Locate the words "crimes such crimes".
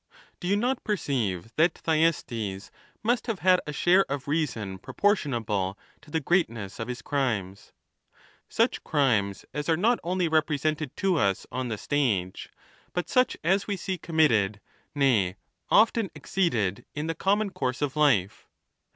7.03-9.45